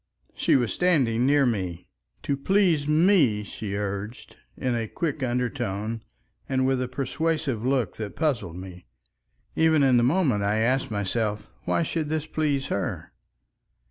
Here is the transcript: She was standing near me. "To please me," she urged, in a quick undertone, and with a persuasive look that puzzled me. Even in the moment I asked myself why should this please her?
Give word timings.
She 0.33 0.55
was 0.55 0.73
standing 0.73 1.27
near 1.27 1.45
me. 1.45 1.85
"To 2.23 2.35
please 2.35 2.87
me," 2.87 3.43
she 3.43 3.75
urged, 3.75 4.35
in 4.57 4.73
a 4.73 4.87
quick 4.87 5.21
undertone, 5.21 6.01
and 6.49 6.65
with 6.65 6.81
a 6.81 6.87
persuasive 6.87 7.63
look 7.63 7.97
that 7.97 8.15
puzzled 8.15 8.55
me. 8.55 8.87
Even 9.55 9.83
in 9.83 9.97
the 9.97 10.03
moment 10.03 10.41
I 10.41 10.57
asked 10.57 10.89
myself 10.89 11.51
why 11.65 11.83
should 11.83 12.09
this 12.09 12.25
please 12.25 12.65
her? 12.69 13.13